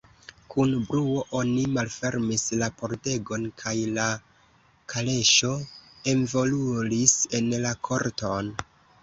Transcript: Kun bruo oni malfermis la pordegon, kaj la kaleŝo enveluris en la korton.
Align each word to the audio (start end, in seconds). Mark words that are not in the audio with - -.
Kun 0.51 0.69
bruo 0.85 1.17
oni 1.39 1.65
malfermis 1.75 2.45
la 2.61 2.69
pordegon, 2.79 3.45
kaj 3.65 3.75
la 3.99 4.07
kaleŝo 4.95 5.53
enveluris 6.15 7.17
en 7.43 7.55
la 7.69 7.77
korton. 7.91 8.53